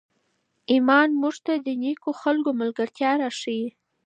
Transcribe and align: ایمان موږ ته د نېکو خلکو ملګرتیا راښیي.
ایمان 0.71 1.09
موږ 1.21 1.35
ته 1.45 1.53
د 1.65 1.67
نېکو 1.81 2.11
خلکو 2.21 2.49
ملګرتیا 2.61 3.11
راښیي. 3.21 3.67